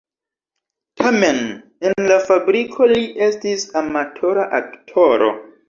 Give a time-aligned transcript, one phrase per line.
[1.01, 1.41] Tamen
[1.89, 5.33] en la fabriko li estis amatora aktoro.